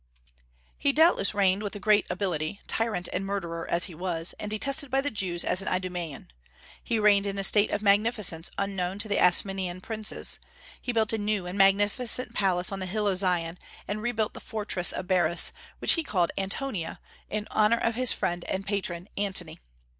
[0.79, 4.99] He doubtless reigned with great ability, tyrant and murderer as he was, and detested by
[4.99, 6.31] the Jews as an Idumaean.
[6.83, 10.39] He reigned in a state of magnificence unknown to the Asmonean princes.
[10.81, 14.39] He built a new and magnificent palace on the hill of Zion, and rebuilt the
[14.39, 16.99] fortress of Baris, which he called Antonia
[17.29, 19.59] in honor of his friend and patron, Antony.